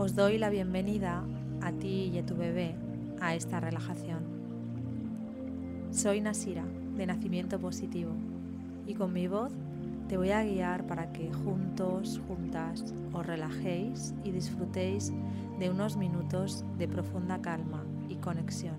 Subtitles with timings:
[0.00, 1.24] Os doy la bienvenida
[1.60, 2.76] a ti y a tu bebé
[3.20, 4.22] a esta relajación.
[5.90, 6.64] Soy Nasira,
[6.96, 8.12] de Nacimiento Positivo,
[8.86, 9.50] y con mi voz
[10.08, 15.12] te voy a guiar para que juntos, juntas, os relajéis y disfrutéis
[15.58, 18.76] de unos minutos de profunda calma y conexión.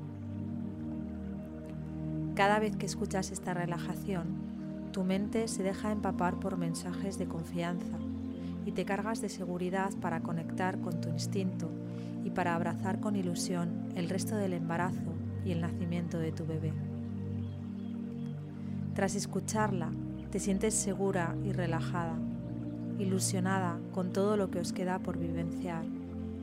[2.33, 4.37] Cada vez que escuchas esta relajación,
[4.93, 7.97] tu mente se deja empapar por mensajes de confianza
[8.69, 11.71] y te cargas de seguridad para conectar con tu instinto
[12.23, 15.11] y para abrazar con ilusión el resto del embarazo
[15.43, 16.71] y el nacimiento de tu bebé.
[18.93, 19.89] Tras escucharla,
[20.29, 22.13] te sientes segura y relajada,
[22.99, 25.83] ilusionada con todo lo que os queda por vivenciar,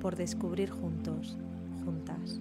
[0.01, 1.39] por descubrir juntos,
[1.85, 2.41] juntas.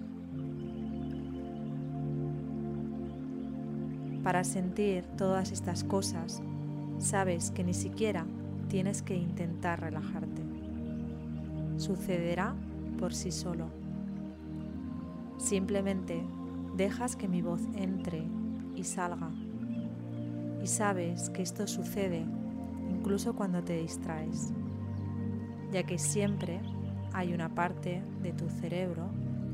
[4.24, 6.42] Para sentir todas estas cosas,
[6.98, 8.26] sabes que ni siquiera
[8.68, 10.42] tienes que intentar relajarte.
[11.76, 12.54] Sucederá
[12.98, 13.66] por sí solo.
[15.38, 16.22] Simplemente
[16.76, 18.22] dejas que mi voz entre
[18.74, 19.30] y salga.
[20.62, 22.24] Y sabes que esto sucede
[22.90, 24.52] incluso cuando te distraes,
[25.72, 26.60] ya que siempre
[27.12, 29.08] hay una parte de tu cerebro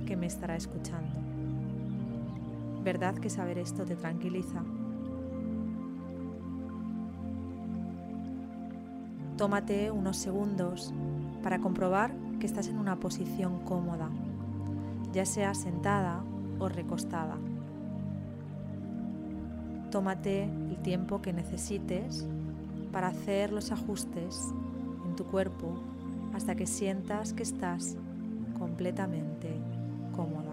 [0.06, 1.14] que me estará escuchando.
[2.82, 4.62] ¿Verdad que saber esto te tranquiliza?
[9.36, 10.92] Tómate unos segundos
[11.42, 14.10] para comprobar que estás en una posición cómoda,
[15.12, 16.22] ya sea sentada
[16.58, 17.36] o recostada.
[19.90, 22.26] Tómate el tiempo que necesites
[22.92, 24.52] para hacer los ajustes
[25.06, 25.74] en tu cuerpo
[26.34, 27.96] hasta que sientas que estás
[28.58, 29.56] completamente
[30.14, 30.52] cómoda.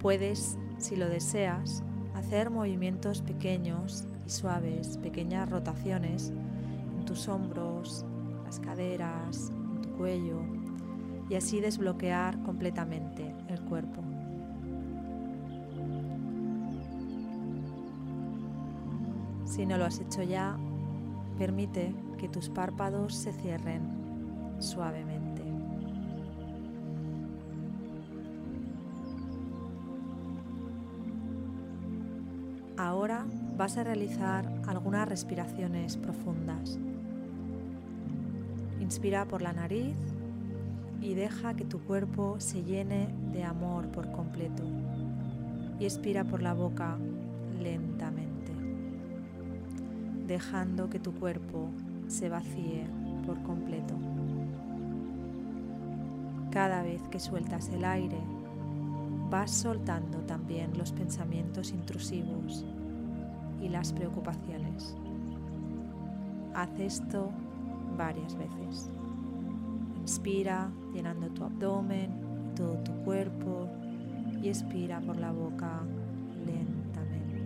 [0.00, 1.82] Puedes, si lo deseas,
[2.14, 6.32] hacer movimientos pequeños suaves, pequeñas rotaciones
[6.98, 8.04] en tus hombros,
[8.44, 10.40] las caderas, en tu cuello
[11.28, 14.02] y así desbloquear completamente el cuerpo.
[19.44, 20.56] Si no lo has hecho ya,
[21.38, 23.82] permite que tus párpados se cierren
[24.58, 25.17] suavemente.
[32.78, 36.78] Ahora vas a realizar algunas respiraciones profundas.
[38.80, 39.96] Inspira por la nariz
[41.02, 44.62] y deja que tu cuerpo se llene de amor por completo.
[45.80, 46.96] Y expira por la boca
[47.60, 48.52] lentamente,
[50.28, 51.70] dejando que tu cuerpo
[52.06, 52.86] se vacíe
[53.26, 53.94] por completo.
[56.52, 58.18] Cada vez que sueltas el aire,
[59.30, 62.64] vas soltando también los pensamientos intrusivos
[63.60, 64.96] y las preocupaciones.
[66.54, 67.30] Haz esto
[67.96, 68.90] varias veces.
[70.00, 72.28] Inspira llenando tu abdomen
[72.58, 73.68] todo tu cuerpo
[74.42, 75.80] y expira por la boca
[76.44, 77.42] lentamente.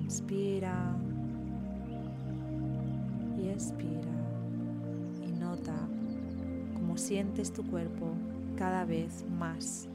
[0.00, 0.94] Inspira
[3.36, 4.12] y expira
[5.26, 5.74] y nota
[6.74, 8.14] cómo sientes tu cuerpo
[8.56, 9.88] cada vez más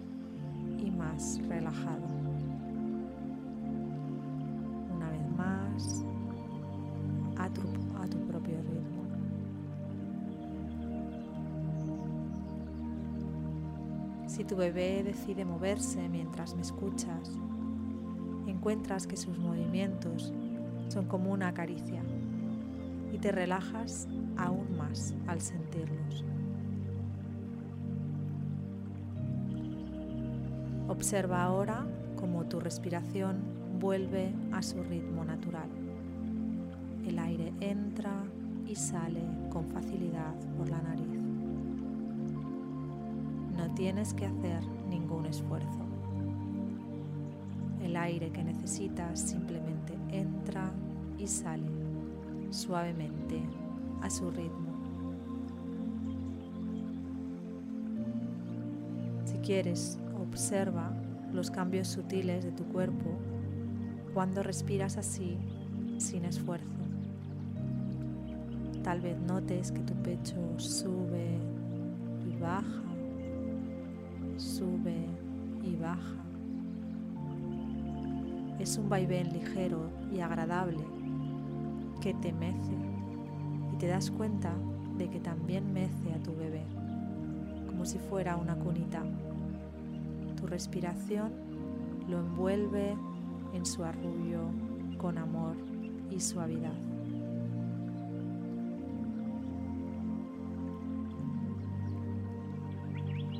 [0.78, 2.06] y más relajado.
[4.96, 6.06] Una vez más,
[7.38, 7.62] a tu,
[7.98, 9.04] a propio ritmo.
[14.28, 17.32] Si tu bebé decide moverse mientras me escuchas,
[18.48, 20.32] encuentras que sus movimientos
[20.88, 22.02] son como una caricia
[23.12, 24.08] y te relajas
[24.38, 26.24] aún más al sentirlos.
[30.92, 31.88] Observa ahora
[32.18, 33.40] cómo tu respiración
[33.80, 35.70] vuelve a su ritmo natural.
[37.08, 38.12] El aire entra
[38.68, 41.08] y sale con facilidad por la nariz.
[43.56, 45.80] No tienes que hacer ningún esfuerzo.
[47.82, 50.74] El aire que necesitas simplemente entra
[51.18, 51.70] y sale
[52.50, 53.42] suavemente
[54.02, 54.72] a su ritmo.
[59.24, 60.92] Si quieres, observa
[61.34, 63.18] los cambios sutiles de tu cuerpo
[64.14, 65.38] cuando respiras así
[65.98, 66.68] sin esfuerzo.
[68.84, 71.38] Tal vez notes que tu pecho sube
[72.28, 72.82] y baja,
[74.38, 75.06] sube
[75.64, 76.16] y baja.
[78.60, 80.84] Es un vaivén ligero y agradable
[82.02, 82.74] que te mece
[83.74, 84.52] y te das cuenta
[84.98, 86.64] de que también mece a tu bebé,
[87.68, 89.04] como si fuera una cunita.
[90.42, 91.32] Tu respiración
[92.10, 92.98] lo envuelve
[93.54, 94.42] en su arrullo
[94.98, 95.56] con amor
[96.10, 96.74] y suavidad.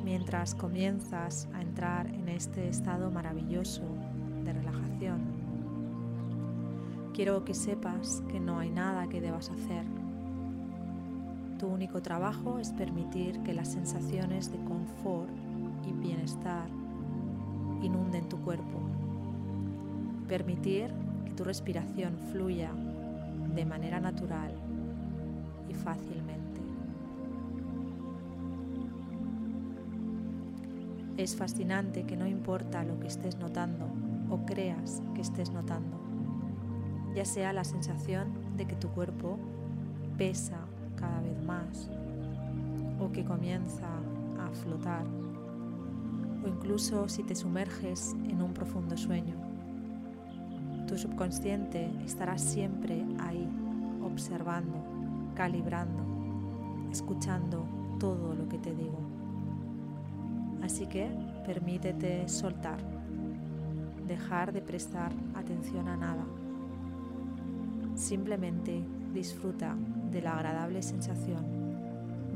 [0.04, 3.82] Mientras comienzas a entrar en este estado maravilloso
[4.44, 5.22] de relajación,
[7.14, 9.84] quiero que sepas que no hay nada que debas hacer.
[11.58, 15.30] Tu único trabajo es permitir que las sensaciones de confort
[15.86, 16.81] y bienestar
[17.82, 18.80] inunden tu cuerpo.
[20.28, 20.90] Permitir
[21.24, 22.70] que tu respiración fluya
[23.54, 24.52] de manera natural
[25.68, 26.60] y fácilmente.
[31.16, 33.86] Es fascinante que no importa lo que estés notando
[34.30, 35.98] o creas que estés notando,
[37.14, 39.38] ya sea la sensación de que tu cuerpo
[40.16, 40.58] pesa
[40.96, 41.90] cada vez más
[42.98, 43.88] o que comienza
[44.40, 45.04] a flotar
[46.44, 49.34] o incluso si te sumerges en un profundo sueño.
[50.86, 53.48] Tu subconsciente estará siempre ahí,
[54.02, 54.74] observando,
[55.34, 56.02] calibrando,
[56.90, 57.66] escuchando
[57.98, 58.98] todo lo que te digo.
[60.62, 61.08] Así que
[61.46, 62.78] permítete soltar,
[64.06, 66.24] dejar de prestar atención a nada.
[67.94, 69.76] Simplemente disfruta
[70.10, 71.44] de la agradable sensación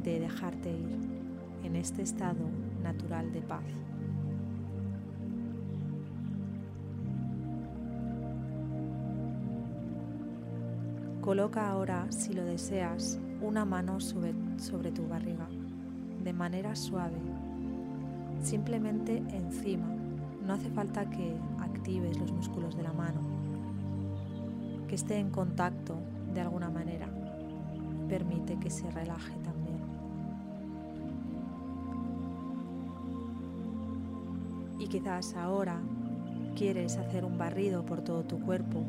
[0.03, 0.99] de dejarte ir
[1.64, 2.44] en este estado
[2.82, 3.64] natural de paz.
[11.26, 15.49] Coloca ahora, si lo deseas, una mano sobre, sobre tu barriga,
[16.23, 17.17] de manera suave
[18.40, 19.88] simplemente encima.
[20.46, 23.19] No hace falta que actives los músculos de la mano,
[24.87, 25.96] que esté en contacto
[26.32, 27.08] de alguna manera.
[28.08, 29.81] Permite que se relaje también.
[34.79, 35.81] Y quizás ahora
[36.55, 38.84] quieres hacer un barrido por todo tu cuerpo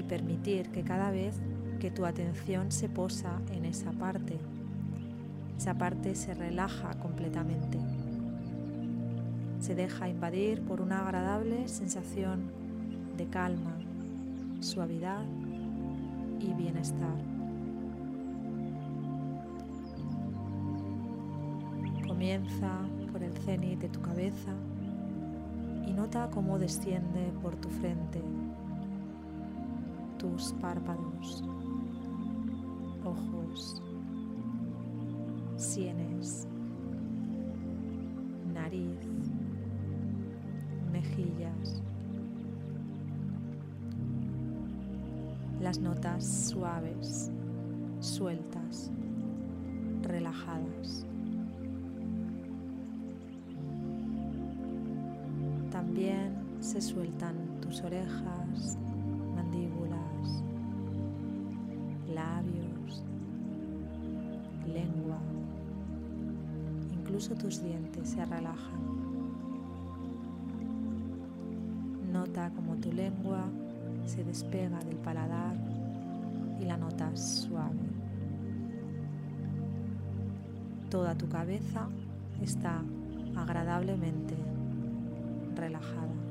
[0.00, 1.36] y permitir que cada vez
[1.78, 4.38] que tu atención se posa en esa parte,
[5.56, 7.78] esa parte se relaja completamente
[9.60, 12.50] se deja invadir por una agradable sensación
[13.16, 13.76] de calma,
[14.60, 15.22] suavidad
[16.40, 17.16] y bienestar.
[22.08, 22.80] Comienza
[23.12, 24.52] por el cenit de tu cabeza
[25.86, 28.22] y nota cómo desciende por tu frente,
[30.20, 31.42] tus párpados,
[33.02, 33.82] ojos,
[35.56, 36.46] sienes,
[38.52, 38.98] nariz,
[40.92, 41.82] mejillas,
[45.58, 47.30] las notas suaves,
[48.00, 48.90] sueltas,
[50.02, 51.06] relajadas.
[55.70, 58.76] También se sueltan tus orejas,
[62.14, 63.04] labios,
[64.66, 65.18] lengua,
[66.92, 68.80] incluso tus dientes se relajan.
[72.12, 73.44] Nota como tu lengua
[74.04, 75.56] se despega del paladar
[76.60, 77.78] y la notas suave.
[80.90, 81.88] Toda tu cabeza
[82.42, 82.82] está
[83.36, 84.34] agradablemente
[85.54, 86.29] relajada.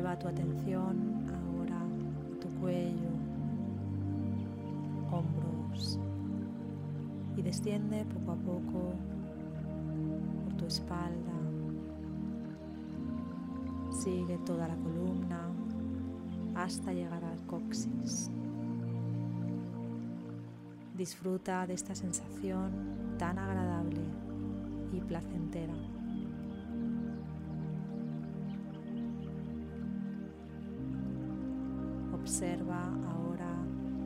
[0.00, 3.10] Lleva tu atención ahora a tu cuello,
[5.12, 5.98] hombros,
[7.36, 8.94] y desciende poco a poco
[10.42, 11.34] por tu espalda.
[13.90, 15.50] Sigue toda la columna
[16.54, 18.30] hasta llegar al coxis.
[20.96, 22.70] Disfruta de esta sensación
[23.18, 24.00] tan agradable
[24.94, 25.74] y placentera.
[32.20, 33.56] Observa ahora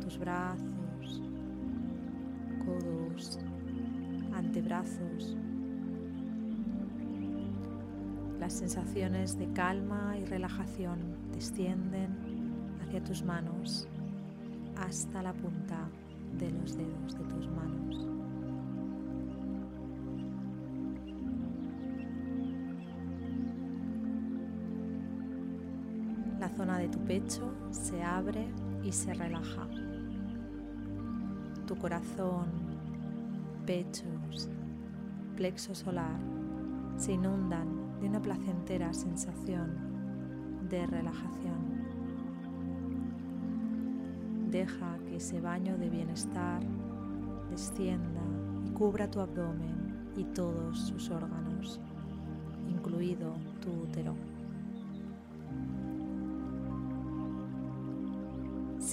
[0.01, 0.75] tus brazos
[2.65, 3.39] codos,
[4.33, 5.37] antebrazos.
[8.41, 10.99] Las sensaciones de calma y relajación
[11.33, 12.11] descienden
[12.83, 13.89] hacia tus manos
[14.77, 15.89] hasta la punta
[16.39, 18.14] de los dedos de tus manos.
[26.89, 28.47] Tu pecho se abre
[28.83, 29.67] y se relaja
[31.67, 32.47] tu corazón,
[33.65, 34.49] pechos,
[35.37, 36.21] plexo solar
[36.97, 41.55] se inundan de una placentera sensación de relajación.
[44.51, 46.63] Deja que ese baño de bienestar
[47.51, 48.23] descienda
[48.65, 51.81] y cubra tu abdomen y todos sus órganos,
[52.69, 54.34] incluido tu útero.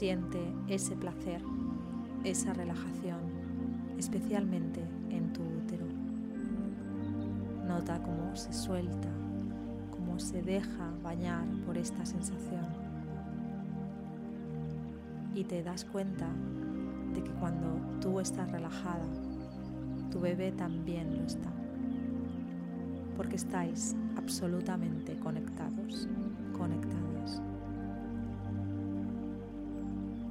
[0.02, 1.44] Siente ese placer,
[2.24, 3.20] esa relajación,
[4.00, 4.82] especialmente
[5.12, 5.86] en tu útero.
[7.68, 9.10] Nota cómo se suelta,
[9.92, 12.66] cómo se deja bañar por esta sensación.
[15.36, 16.28] Y te das cuenta
[17.14, 19.06] de que cuando tú estás relajada,
[20.10, 21.52] tu bebé también lo está.
[23.16, 25.71] Porque estáis absolutamente conectados,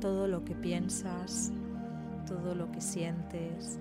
[0.00, 1.52] Todo lo que piensas,
[2.26, 3.78] todo lo que sientes,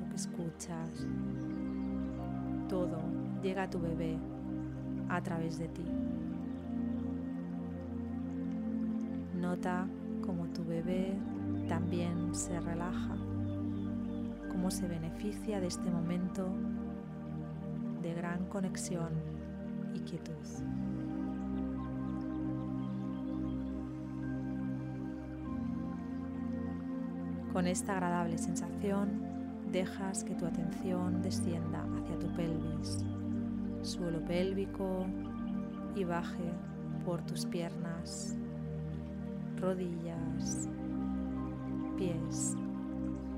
[0.00, 1.06] lo que escuchas,
[2.68, 2.98] todo
[3.42, 4.18] llega a tu bebé
[5.08, 5.84] a través de ti.
[9.40, 9.86] Nota
[10.24, 11.14] cómo tu bebé
[11.68, 13.16] también se relaja,
[14.50, 16.48] cómo se beneficia de este momento
[18.02, 19.10] de gran conexión
[19.94, 20.32] y quietud.
[27.54, 29.22] Con esta agradable sensación,
[29.70, 33.04] dejas que tu atención descienda hacia tu pelvis,
[33.82, 35.06] suelo pélvico
[35.94, 36.50] y baje
[37.04, 38.34] por tus piernas,
[39.60, 40.68] rodillas,
[41.96, 42.56] pies,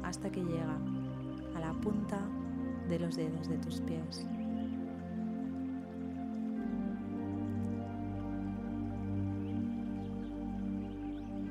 [0.02, 0.78] hasta que llega
[1.54, 2.18] a la punta
[2.88, 4.26] de los dedos de tus pies.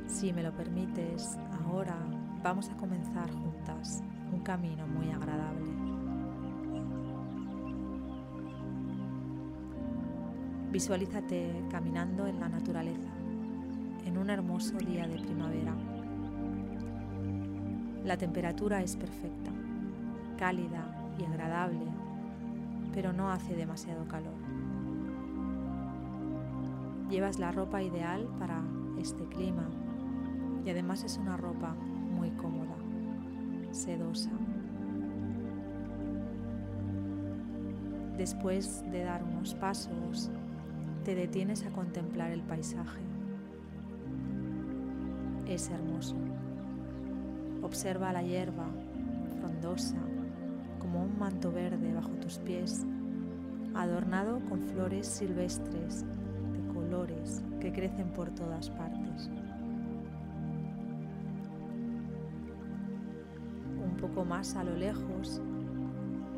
[0.07, 1.95] Si me lo permites, ahora
[2.45, 5.65] vamos a comenzar juntas un camino muy agradable.
[10.71, 13.09] Visualízate caminando en la naturaleza,
[14.05, 15.73] en un hermoso día de primavera.
[18.03, 19.49] La temperatura es perfecta,
[20.37, 20.85] cálida
[21.17, 21.87] y agradable,
[22.93, 24.35] pero no hace demasiado calor.
[27.09, 28.61] Llevas la ropa ideal para
[28.99, 29.67] este clima
[30.63, 31.75] y además es una ropa
[32.25, 32.75] muy cómoda,
[33.71, 34.31] sedosa.
[38.17, 40.31] Después de dar unos pasos,
[41.03, 43.01] te detienes a contemplar el paisaje.
[45.47, 46.15] Es hermoso.
[47.61, 48.65] Observa la hierba
[49.39, 49.97] frondosa
[50.79, 52.85] como un manto verde bajo tus pies,
[53.75, 56.05] adornado con flores silvestres
[56.53, 59.04] de colores que crecen por todas partes.
[64.25, 65.41] Más a lo lejos,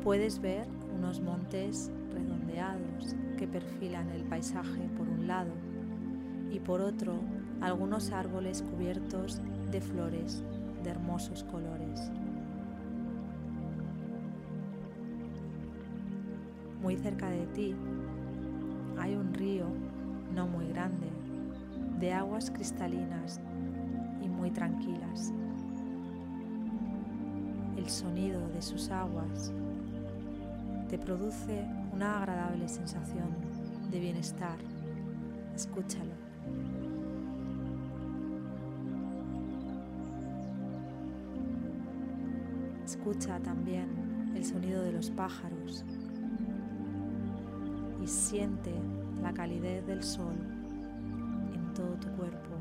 [0.02, 0.66] puedes ver
[0.96, 5.52] unos montes redondeados que perfilan el paisaje por un lado
[6.50, 7.14] y por otro
[7.60, 9.40] algunos árboles cubiertos
[9.70, 10.42] de flores
[10.82, 12.10] de hermosos colores.
[16.80, 17.74] Muy cerca de ti
[18.98, 19.66] hay un río
[20.34, 21.08] no muy grande,
[21.98, 23.40] de aguas cristalinas
[24.22, 25.32] y muy tranquilas
[27.78, 29.52] el sonido de sus aguas
[30.90, 33.28] te produce una agradable sensación
[33.90, 34.58] de bienestar.
[35.54, 36.12] Escúchalo.
[42.84, 45.84] Escucha también el sonido de los pájaros
[48.02, 48.72] y siente
[49.22, 50.34] la calidez del sol
[51.54, 52.56] en todo tu cuerpo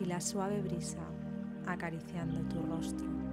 [0.00, 1.02] y la suave brisa
[1.66, 3.23] acariciando tu rostro.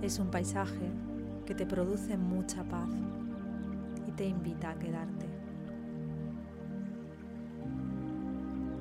[0.00, 0.92] Es un paisaje
[1.44, 2.88] que te produce mucha paz
[4.06, 5.26] y te invita a quedarte.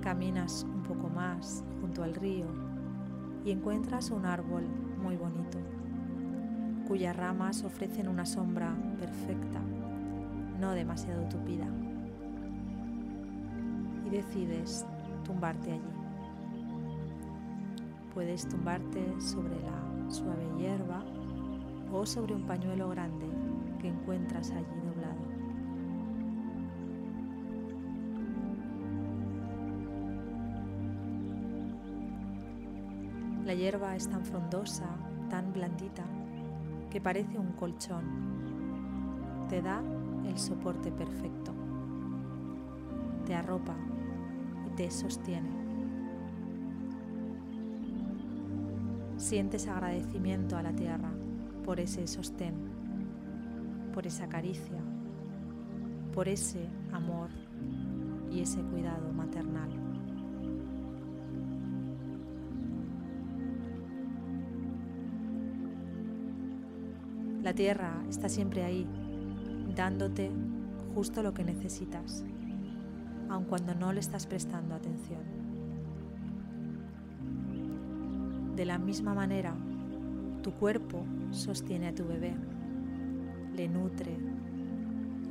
[0.01, 2.45] Caminas un poco más junto al río
[3.43, 4.63] y encuentras un árbol
[5.01, 5.57] muy bonito,
[6.87, 9.59] cuyas ramas ofrecen una sombra perfecta,
[10.59, 11.65] no demasiado tupida.
[14.05, 14.85] Y decides
[15.25, 15.81] tumbarte allí.
[18.13, 21.03] Puedes tumbarte sobre la suave hierba
[21.91, 23.27] o sobre un pañuelo grande
[23.79, 25.37] que encuentras allí doblado.
[33.45, 34.89] La hierba es tan frondosa,
[35.29, 36.03] tan blandita,
[36.89, 38.03] que parece un colchón.
[39.47, 39.81] Te da
[40.25, 41.53] el soporte perfecto.
[43.25, 43.75] Te arropa
[44.65, 45.56] y te sostiene.
[49.17, 51.11] Sientes agradecimiento a la tierra
[51.65, 52.53] por ese sostén,
[53.91, 54.79] por esa caricia,
[56.13, 57.29] por ese amor
[58.31, 59.69] y ese cuidado maternal.
[67.41, 68.87] La tierra está siempre ahí,
[69.75, 70.31] dándote
[70.93, 72.23] justo lo que necesitas,
[73.29, 75.36] aun cuando no le estás prestando atención.
[78.57, 79.53] De la misma manera,
[80.41, 82.33] tu cuerpo sostiene a tu bebé,
[83.55, 84.17] le nutre,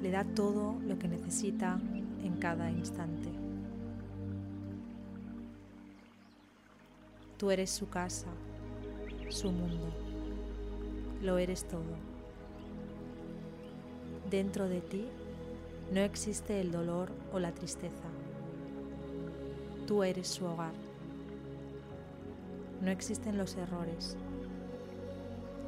[0.01, 1.81] le da todo lo que necesita
[2.23, 3.29] en cada instante.
[7.37, 8.29] Tú eres su casa,
[9.29, 9.89] su mundo,
[11.21, 11.97] lo eres todo.
[14.31, 15.05] Dentro de ti
[15.93, 18.07] no existe el dolor o la tristeza.
[19.89, 20.96] Tú eres su hogar.
[22.81, 24.17] No existen los errores.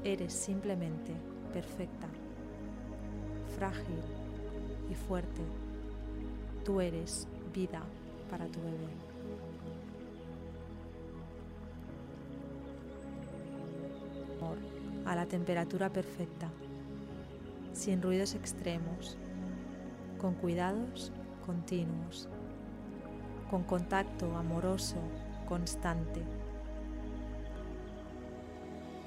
[0.05, 1.13] Eres simplemente
[1.53, 2.07] perfecta,
[3.57, 4.01] frágil
[4.91, 5.43] y fuerte.
[6.65, 7.83] Tú eres vida
[8.31, 8.89] para tu bebé.
[14.39, 14.59] Amor
[15.07, 16.51] a la temperatura perfecta,
[17.73, 19.17] sin ruidos extremos,
[20.19, 21.13] con cuidados
[21.47, 22.29] continuos,
[23.51, 24.97] con contacto amoroso
[25.49, 26.23] constante.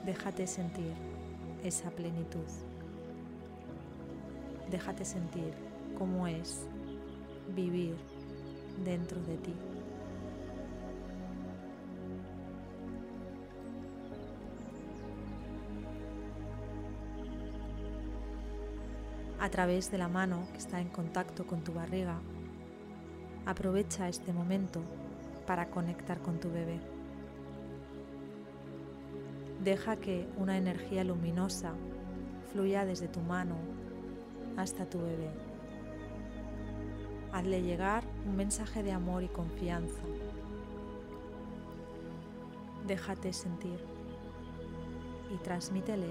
[0.05, 0.93] Déjate sentir
[1.63, 2.47] esa plenitud.
[4.69, 5.53] Déjate sentir
[5.97, 6.67] cómo es
[7.55, 7.95] vivir
[8.83, 9.53] dentro de ti.
[19.41, 22.19] a través de la mano que está en contacto con tu barriga.
[23.47, 24.81] Aprovecha este momento
[25.47, 26.90] para conectar con tu bebé.
[29.63, 31.73] Deja que una energía luminosa
[32.51, 33.57] fluya desde tu mano
[34.57, 35.29] hasta tu bebé.
[37.31, 40.01] Hazle llegar un mensaje de amor y confianza.
[42.87, 43.79] Déjate sentir
[45.31, 46.07] y transmítele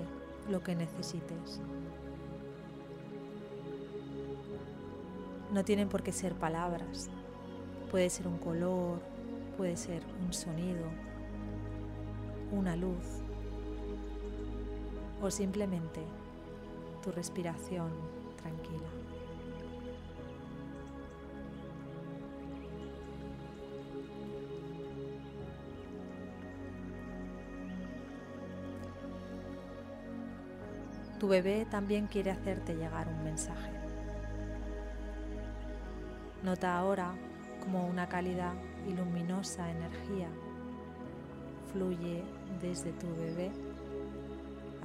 [0.49, 1.61] lo que necesites.
[5.53, 7.11] No tienen por qué ser palabras.
[7.91, 9.01] Puede ser un color,
[9.57, 10.87] puede ser un sonido,
[12.53, 13.20] una luz
[15.21, 16.01] o simplemente
[17.03, 17.91] tu respiración
[18.37, 18.89] tranquila.
[31.19, 33.71] Tu bebé también quiere hacerte llegar un mensaje.
[36.43, 37.15] Nota ahora
[37.63, 38.55] como una cálida
[38.89, 40.29] y luminosa energía
[41.73, 42.25] fluye
[42.61, 43.53] desde tu bebé,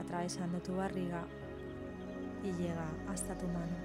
[0.06, 1.26] atravesando tu barriga
[2.44, 3.76] y llega hasta tu mano.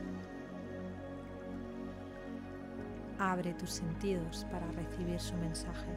[3.18, 5.94] Abre tus sentidos para recibir su mensaje.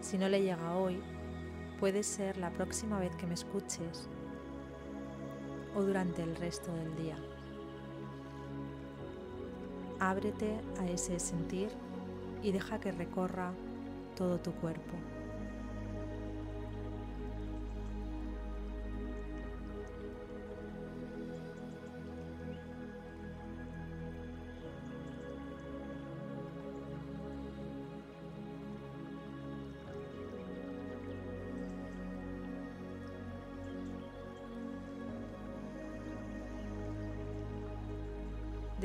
[0.00, 1.02] Si no le llega hoy,
[1.80, 4.08] puede ser la próxima vez que me escuches
[5.74, 7.16] o durante el resto del día.
[9.98, 11.70] Ábrete a ese sentir
[12.42, 13.52] y deja que recorra
[14.14, 14.94] todo tu cuerpo.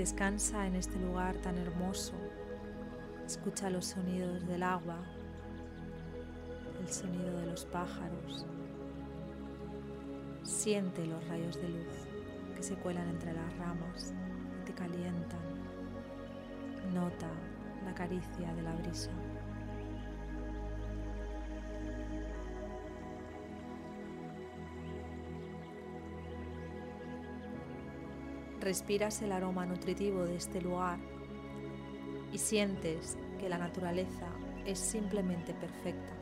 [0.01, 2.13] Descansa en este lugar tan hermoso.
[3.23, 4.97] Escucha los sonidos del agua,
[6.79, 8.47] el sonido de los pájaros.
[10.41, 11.93] Siente los rayos de luz
[12.55, 14.11] que se cuelan entre las ramas
[14.65, 15.39] te calientan.
[16.91, 17.29] Nota
[17.85, 19.11] la caricia de la brisa.
[28.61, 30.99] Respiras el aroma nutritivo de este lugar
[32.31, 34.27] y sientes que la naturaleza
[34.65, 36.13] es simplemente perfecta.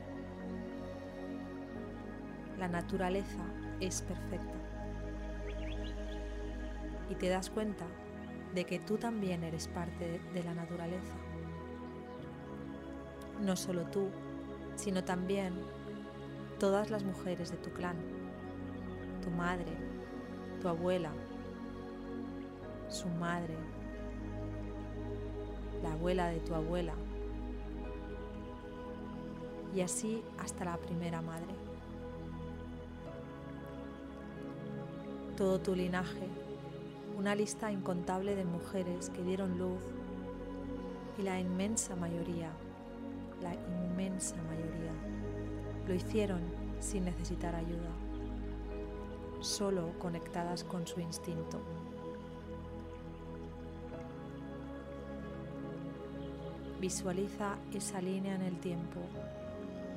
[2.57, 3.43] La naturaleza
[3.79, 4.57] es perfecta.
[7.09, 7.85] Y te das cuenta
[8.55, 11.15] de que tú también eres parte de la naturaleza.
[13.41, 14.09] No solo tú,
[14.75, 15.53] sino también
[16.59, 17.97] todas las mujeres de tu clan,
[19.21, 19.71] tu madre,
[20.61, 21.11] tu abuela,
[22.89, 23.55] su madre,
[25.81, 26.93] la abuela de tu abuela,
[29.73, 31.53] y así hasta la primera madre.
[35.37, 36.27] Todo tu linaje,
[37.17, 39.81] una lista incontable de mujeres que dieron luz
[41.17, 42.51] y la inmensa mayoría,
[43.41, 44.91] la inmensa mayoría,
[45.87, 46.41] lo hicieron
[46.79, 47.91] sin necesitar ayuda.
[49.41, 51.61] solo conectadas con su instinto.
[56.79, 59.01] Visualiza esa línea en el tiempo,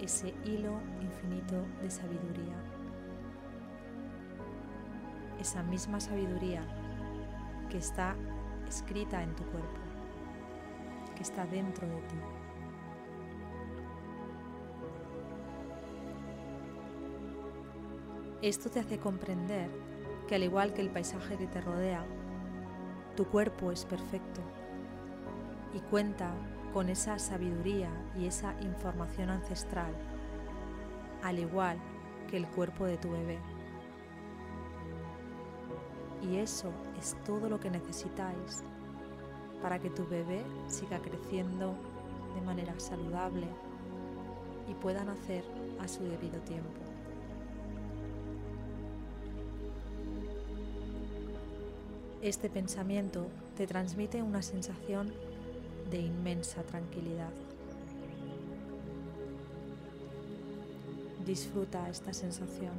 [0.00, 2.56] ese hilo infinito de sabiduría.
[5.40, 6.64] Esa misma sabiduría
[7.70, 8.16] que está
[8.68, 9.80] escrita en tu cuerpo,
[11.14, 12.16] que está dentro de ti.
[18.42, 19.70] Esto te hace comprender
[20.26, 22.04] que al igual que el paisaje que te rodea,
[23.14, 24.40] tu cuerpo es perfecto
[25.74, 26.34] y cuenta
[26.72, 29.92] con esa sabiduría y esa información ancestral,
[31.22, 31.76] al igual
[32.30, 33.38] que el cuerpo de tu bebé.
[36.22, 38.62] Y eso es todo lo que necesitáis
[39.60, 41.74] para que tu bebé siga creciendo
[42.34, 43.46] de manera saludable
[44.68, 45.44] y pueda nacer
[45.80, 46.80] a su debido tiempo.
[52.22, 55.12] Este pensamiento te transmite una sensación
[55.92, 57.30] de inmensa tranquilidad.
[61.24, 62.72] Disfruta esta sensación.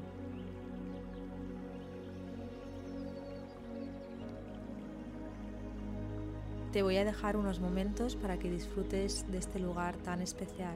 [6.74, 10.76] Te voy a dejar unos momentos para que disfrutes de este lugar tan especial,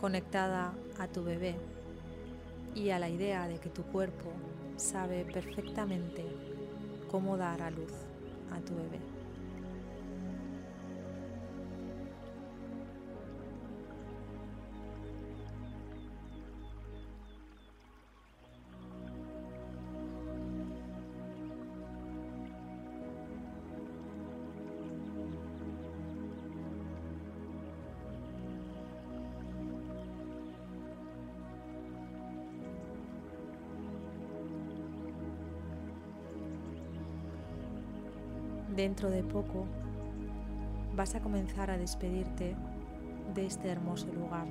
[0.00, 1.54] conectada a tu bebé
[2.74, 4.32] y a la idea de que tu cuerpo
[4.76, 6.24] sabe perfectamente
[7.10, 7.92] cómo dar a luz
[8.50, 9.09] a tu bebé.
[38.76, 39.66] Dentro de poco
[40.94, 42.54] vas a comenzar a despedirte
[43.34, 44.46] de este hermoso lugar.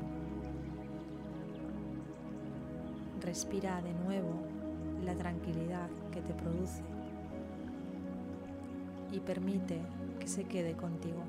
[3.21, 4.33] Respira de nuevo
[5.05, 6.83] la tranquilidad que te produce
[9.13, 9.79] y permite
[10.19, 11.23] que se quede contigo.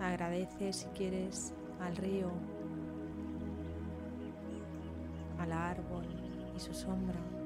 [0.00, 2.32] Agradece si quieres al río,
[5.38, 6.06] al árbol
[6.56, 7.39] y su sombra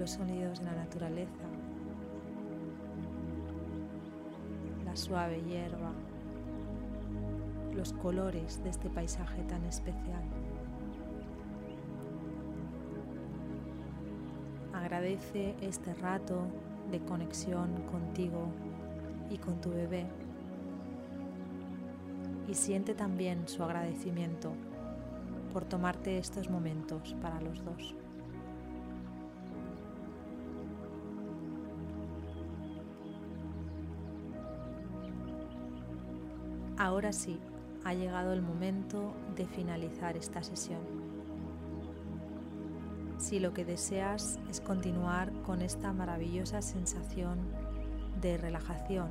[0.00, 1.44] los sonidos de la naturaleza,
[4.86, 5.92] la suave hierba,
[7.74, 10.22] los colores de este paisaje tan especial.
[14.72, 16.46] Agradece este rato
[16.90, 18.48] de conexión contigo
[19.28, 20.06] y con tu bebé
[22.48, 24.52] y siente también su agradecimiento
[25.52, 27.99] por tomarte estos momentos para los dos.
[36.80, 37.38] Ahora sí,
[37.84, 40.80] ha llegado el momento de finalizar esta sesión.
[43.18, 47.38] Si lo que deseas es continuar con esta maravillosa sensación
[48.22, 49.10] de relajación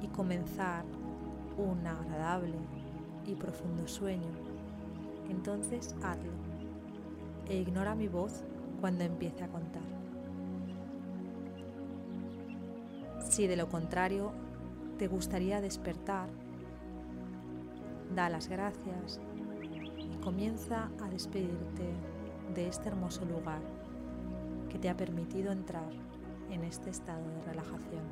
[0.00, 0.84] y comenzar
[1.58, 2.54] un agradable
[3.26, 4.30] y profundo sueño,
[5.28, 6.30] entonces hazlo
[7.48, 8.44] e ignora mi voz
[8.80, 9.82] cuando empiece a contar.
[13.28, 14.30] Si de lo contrario
[14.98, 16.28] te gustaría despertar
[18.14, 19.20] da las gracias
[19.98, 21.94] y comienza a despedirte
[22.54, 23.60] de este hermoso lugar
[24.68, 25.90] que te ha permitido entrar
[26.50, 28.02] en este estado de relajación.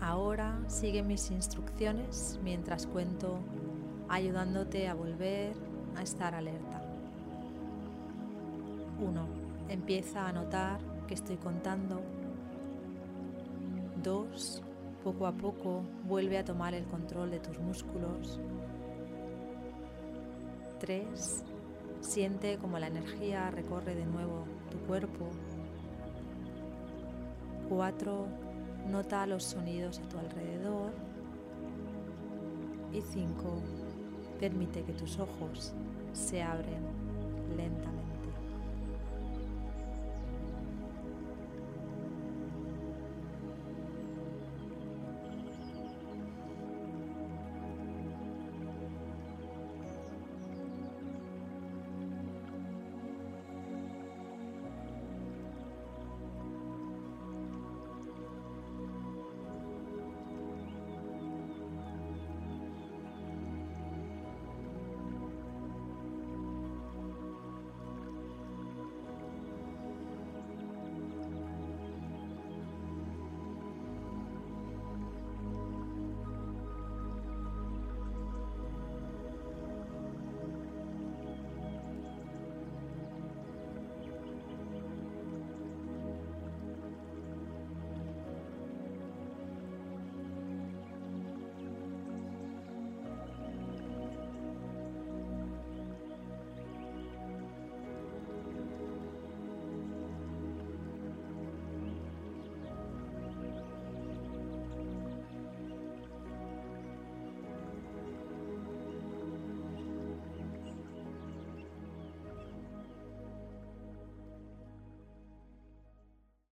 [0.00, 3.38] Ahora sigue mis instrucciones mientras cuento
[4.08, 5.56] ayudándote a volver
[5.96, 6.82] a estar alerta.
[9.00, 9.26] 1.
[9.68, 12.02] Empieza a notar que estoy contando
[14.02, 14.62] 2.
[15.04, 18.38] Poco a poco vuelve a tomar el control de tus músculos.
[20.80, 21.44] 3.
[22.00, 25.28] Siente como la energía recorre de nuevo tu cuerpo.
[27.68, 28.26] 4.
[28.90, 30.90] Nota los sonidos a tu alrededor.
[32.92, 33.62] Y 5.
[34.40, 35.72] Permite que tus ojos
[36.12, 36.82] se abren
[37.56, 38.11] lentamente.